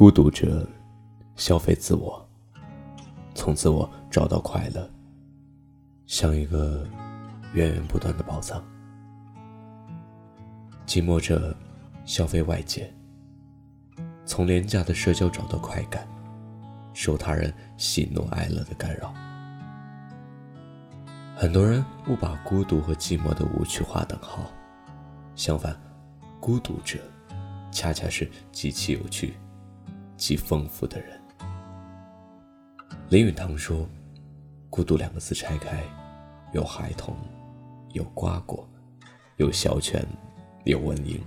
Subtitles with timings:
[0.00, 0.66] 孤独者
[1.36, 2.26] 消费自我，
[3.34, 4.90] 从自我找到快乐，
[6.06, 6.88] 像一个
[7.52, 8.64] 源源不断的宝藏。
[10.86, 11.54] 寂寞者
[12.06, 12.90] 消费外界，
[14.24, 16.08] 从廉价的社交找到快感，
[16.94, 19.12] 受他人喜怒哀乐的干扰。
[21.36, 24.50] 很多人误把孤独和寂寞的无趣划等号，
[25.34, 25.78] 相反，
[26.40, 26.98] 孤独者
[27.70, 29.34] 恰恰是极其有趣、
[30.20, 31.18] 极丰富的人。
[33.08, 33.88] 林语堂说
[34.68, 35.82] ：“孤独两个字拆开，
[36.52, 37.16] 有孩童，
[37.94, 38.68] 有瓜果，
[39.38, 40.06] 有小犬，
[40.64, 41.18] 有蚊蝇，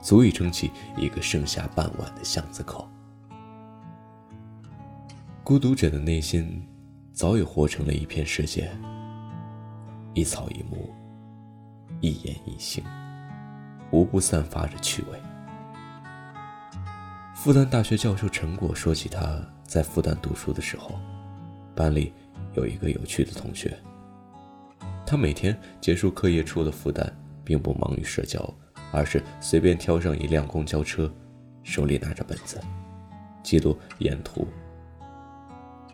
[0.00, 2.88] 足以撑起一个盛夏傍晚的巷子口。”
[5.44, 6.66] 孤独者的内心
[7.12, 8.70] 早已活成了一片世界。
[10.14, 10.90] 一草一木，
[12.00, 12.82] 一言一行，
[13.90, 15.31] 无不散发着趣味。
[17.42, 20.96] 复旦大学教授陈果说起他在复旦读书的时候，
[21.74, 22.12] 班里
[22.54, 23.76] 有一个有趣的同学。
[25.04, 27.04] 他每天结束课业出了复旦，
[27.42, 28.40] 并不忙于社交，
[28.92, 31.12] 而是随便挑上一辆公交车，
[31.64, 32.60] 手里拿着本子，
[33.42, 34.46] 记录沿途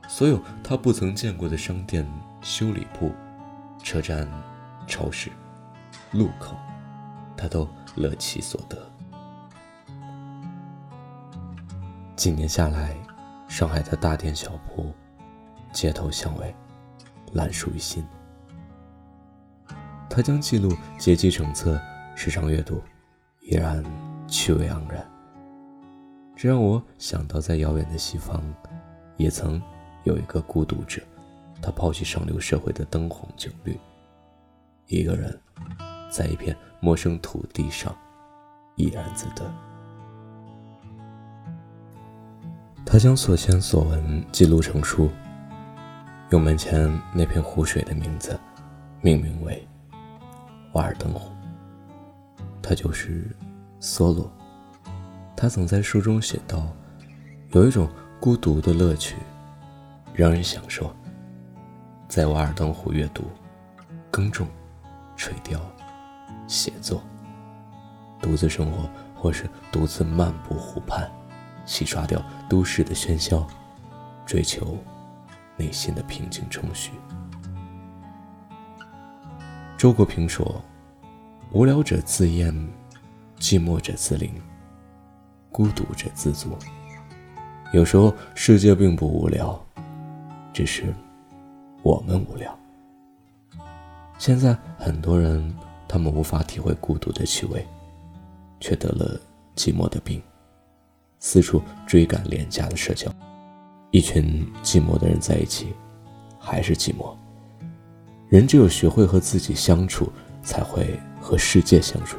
[0.06, 2.06] 所有他不曾见过的商店、
[2.42, 3.10] 修理铺。
[3.82, 4.28] 车站、
[4.86, 5.30] 超市、
[6.12, 6.54] 路口，
[7.38, 8.87] 他都乐其所得。
[12.28, 12.94] 几年下来，
[13.48, 14.92] 上海的大店小铺、
[15.72, 16.54] 街头巷尾，
[17.32, 18.04] 烂熟于心。
[20.10, 21.80] 他将记录结集成册，
[22.14, 22.82] 时常阅读，
[23.40, 23.82] 依然
[24.26, 25.10] 趣味盎然。
[26.36, 28.42] 这让我想到，在遥远的西方，
[29.16, 29.58] 也曾
[30.04, 31.00] 有一个孤独者。
[31.62, 33.80] 他抛弃上流社会的灯红酒绿，
[34.84, 35.40] 一个人
[36.10, 37.96] 在一片陌生土地上
[38.76, 39.50] 怡然自得。
[42.90, 45.10] 他将所见所闻记录成书，
[46.30, 48.40] 用门前那片湖水的名字
[49.02, 49.62] 命名为
[50.72, 51.30] “瓦尔登湖”。
[52.62, 53.28] 他就是
[53.78, 54.32] 梭罗。
[55.36, 56.66] 他曾在书中写道
[57.52, 57.86] ：“有一种
[58.18, 59.16] 孤独的乐趣，
[60.14, 60.90] 让人享受。”
[62.08, 63.22] 在瓦尔登湖阅读、
[64.10, 64.48] 耕种、
[65.14, 65.60] 垂钓、
[66.46, 67.02] 写作，
[68.22, 71.06] 独自生活，或是独自漫步湖畔，
[71.68, 73.46] 洗刷掉都市的喧嚣，
[74.24, 74.78] 追求
[75.54, 76.92] 内心的平静充虚。
[79.76, 80.62] 周国平说
[81.52, 82.50] ：“无聊者自厌，
[83.38, 84.30] 寂寞者自怜，
[85.52, 86.56] 孤独者自足。”
[87.74, 89.62] 有时候，世界并不无聊，
[90.54, 90.92] 只是……
[91.82, 92.58] 我们无聊。
[94.18, 95.54] 现在很多人，
[95.86, 97.64] 他们无法体会孤独的趣味，
[98.58, 99.20] 却得了
[99.54, 100.20] 寂寞的病，
[101.20, 103.12] 四处追赶廉价的社交。
[103.90, 105.74] 一群寂寞的人在一起，
[106.38, 107.14] 还是寂寞。
[108.28, 110.12] 人只有学会和自己相处，
[110.42, 112.18] 才会和世界相处。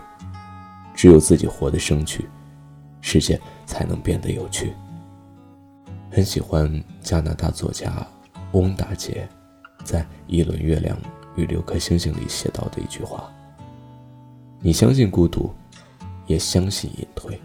[0.96, 2.28] 只有自己活得生趣，
[3.02, 4.74] 世界才能变得有趣。
[6.12, 8.06] 很喜欢加拿大作家
[8.54, 9.28] 翁达杰。
[9.86, 10.96] 在一轮月亮
[11.36, 13.32] 与六颗星星里写到的一句话
[14.60, 15.52] ：“你相信孤独，
[16.28, 17.40] 也相信隐退。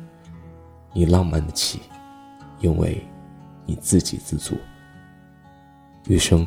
[0.95, 1.83] 你浪漫的起，
[2.61, 3.05] 因为
[3.67, 4.57] 你自给自足。
[6.07, 6.47] 余生，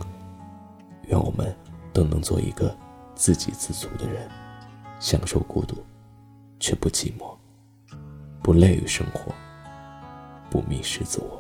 [1.08, 1.54] 愿我们
[1.92, 2.74] 都能做一个
[3.14, 4.30] 自给自足的人，
[5.00, 5.76] 享受孤独，
[6.62, 7.36] 却不寂寞，
[8.42, 9.36] 不累于生活，
[10.50, 11.38] 不迷失自我。”